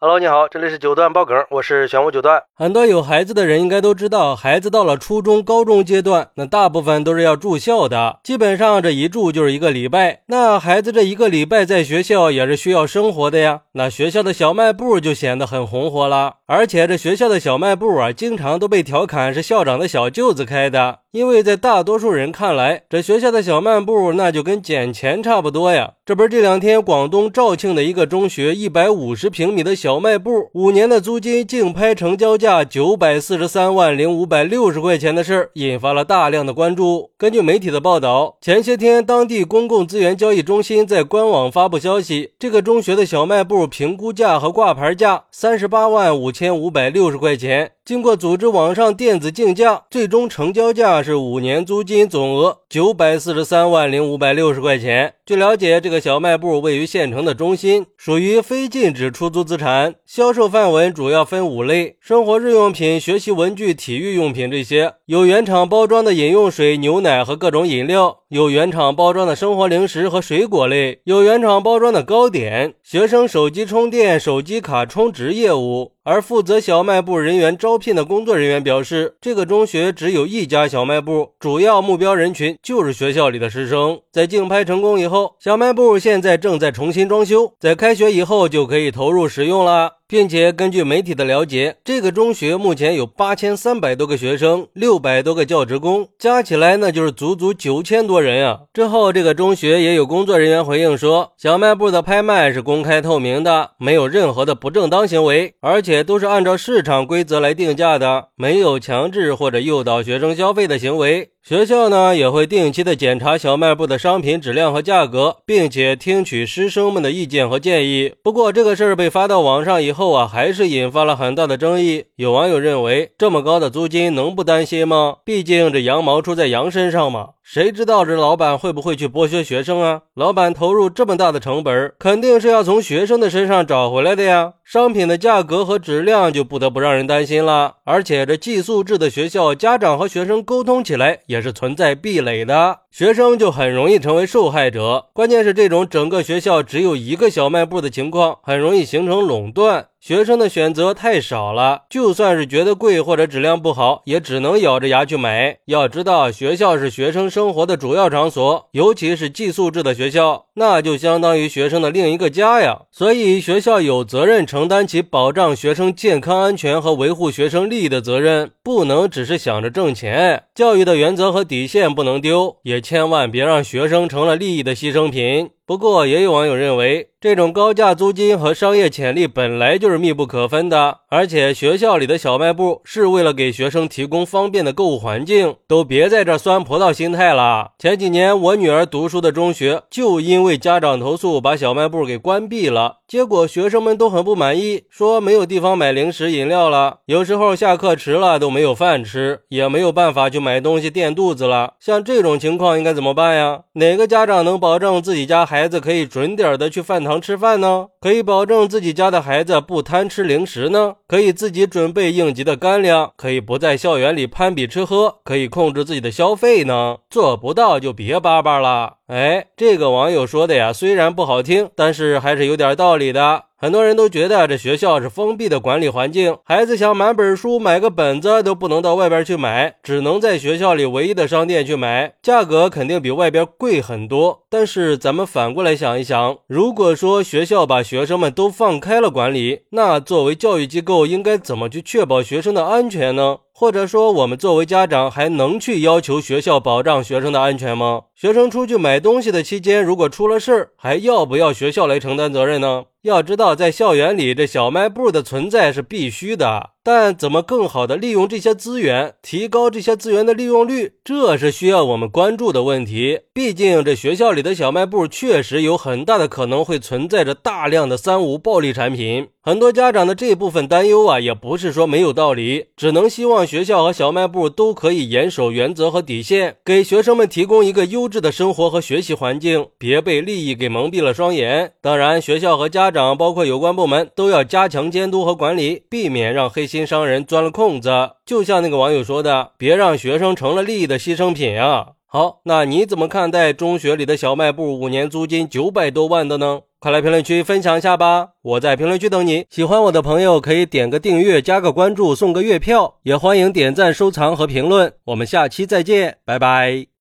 [0.00, 2.40] Hello，你好，这里是九段爆梗，我是玄武九段。
[2.54, 10.22] 很多有孩子的人应该都知道，孩子到了初中、高中阶段，那大部分都是要住校的，基本上这一住就是一个礼拜。
[10.28, 16.34] 那孩子这一个礼拜在学校也是需要生活的呀，那学校的小卖部就显得很红火了。
[16.46, 25.92] 而且这学校的小卖部啊，经常都被调侃是校长的小舅子开的，因为在大多数人看来，这学校的小卖部那就跟捡钱差不多呀。
[26.04, 37.10] 这不是这两天广东肇庆的一个中学一百五十平米的小卖部，五年的租金竞拍成交价九百四十三万零五百六十块钱的事引发了大量的关注。
[37.16, 47.72] 根据媒体的报道，前些天当地公共资源交易中心在官网发布消息，这个中学的小卖部评估价和挂牌价三十八万五千五百六十块钱。
[47.84, 55.14] 经过组织网上电子竞价，最终成交价是五年租金总额九百四十三万零五百六十块钱。
[55.28, 75.92] 据了解，这个小卖部位于县城的中心，属于非禁止出租资产，销售范围主要分五类：生活日用品、学习文具、体育用品这些；有原厂包装的饮用水、牛奶和各种饮料；有原厂包装的生活零食和水果类；有原厂包装的糕点；学生手机充电、手机卡充值业务。
[76.04, 84.00] 而负责小卖部人员招聘的工作人员表示，这个中学只有一家小卖部，主要目标人群就是学校里的师生。
[84.10, 89.97] 在竞拍成功以后，小卖部现在正在重新装修，在开学以后就可以投入使用了。
[90.08, 98.60] 并且根据媒体的了解，这个中学目前有八千三百多个学生，六百多个教职工，加起来那就是足足九千多人啊。
[98.72, 111.32] 之后，这个中学也有工作人员回应说，小卖部的拍卖是公开透明的，没有任何的不正当行为，而且都是按照市场规则来定价的，没有强制或者诱导学生消费的行为。
[111.42, 118.12] 学校呢也会定期的检查小卖部的商品质量和价格，并且听取师生们的意见和建议。
[118.22, 122.04] 不过这个事儿被发到网上以后后啊，还是引发了很大的争议。
[122.14, 125.16] 有网友认为，这么高的租金能不担心吗？
[125.24, 127.30] 毕竟这羊毛出在羊身上嘛。
[127.50, 130.02] 谁知道这老板会不会去剥削学生啊？
[130.12, 134.52] 老板投入这么大的成本，肯定是要从学生的身上找回来的呀。
[134.62, 137.76] 商品的价格和质量就不得不让人担心了。
[137.84, 145.06] 而且这寄宿制的学校，家长和学生沟通起来也是存在壁垒的，学生就很容易成为受害者。
[145.14, 149.86] 关键是这种整个学校只有一个小卖部的情况，很容易形成垄断。
[150.00, 155.58] 学生的选择太少了，就算是觉得贵或者质量不好，也只能咬着牙去买。
[155.66, 162.82] 要知道，学校是学生生活的主要场所，尤其是寄宿制的学校，那就相当于学生的另一个家呀。
[162.92, 170.44] 所以，学校有责任承担起保障学生健康安全和维护学生利益的责任，不能只是想着挣钱。
[170.54, 175.50] 教育的原则和底线不能丢，也千万别让学生成了利益的牺牲品。
[175.68, 181.00] 不过，也有网友认为，这种高价租金和商业潜力本来就是密不可分的。
[181.10, 187.72] 而且，学校里的小卖部是为了给学生提供方便的购物环境，都别在这酸葡萄心态了。
[187.78, 193.00] 前几年，我女儿读书的中学就因为家长投诉，把小卖部给关闭了。
[193.06, 201.74] 结果，学生们都很不满意，说没有地方买零食饮料了，有时候下课迟了都没有饭吃，也没有办法去买东西垫肚子了。
[201.78, 203.64] 像这种情况应该怎么办呀？
[203.74, 205.57] 哪个家长能保证自己家孩？
[205.58, 207.88] 孩子可以准点的去饭堂吃饭呢？
[208.00, 210.94] 可以保证自己家的孩子不贪吃零食呢？
[211.08, 213.12] 可以自己准备应急的干粮？
[213.16, 215.16] 可以不在校园里攀比吃喝？
[215.24, 216.98] 可以控制自己的消费呢？
[217.10, 218.97] 做不到就别叭叭了。
[219.08, 223.44] 哎，这个网友说的呀，虽然不好听，但是还是有点道理的。
[223.56, 234.42] 很多人都觉得这学校是封闭的管理环境，孩子想买本书、买个本子都不能到外边去买，只能在学校里唯一的商店去买，价格肯定比外边贵很多。
[234.50, 243.38] 但是咱们反过来想一想，如果说学校把学生们都放开了管理，那作为教育机构应该怎么去确保学生的安全呢？
[243.60, 248.02] 或者说，我们作为家长还能去要求学校保障学生的安全吗？
[248.14, 252.84] 学生出去买东西的期间，如果出了事儿，还要不要学校来承担责任呢？
[253.02, 256.70] 要知道，在校园里，这小卖部的存在是必须的。
[256.90, 263.20] 但怎么更好的利用这些资源，提高这些资源的利用率，这是需要我们关注的问题。
[263.34, 269.28] 毕竟，这学校里的小卖部确实有很大的可能会存在着大量的三无暴力产品。
[269.42, 281.72] 很多家长的这部分担忧啊，也不是说没有道理，只能希望学校和小卖部都可以严守原则和底线，给学生们提供一个优质的生活和学习环境，别被利益给蒙蔽了双眼。
[281.82, 286.77] 当然，学校和家长，包括有关部门，都要加强监督和管理，避免让黑心。
[286.86, 287.90] 商人钻了空子，
[288.26, 296.60] 就像那个网友说的：“别让学生成了利益的牺牲品啊！”好，那你怎么看待中学里的小卖部五年租金九百多万的呢？
[296.80, 298.28] 快来评论区分享一下吧！
[298.40, 299.44] 我在评论区等你。
[299.50, 304.92] 喜欢我的朋友可以点个订阅、加个关注、送个月票，也欢迎点赞、收藏和评论。
[305.04, 306.88] 我们下期再见，拜拜。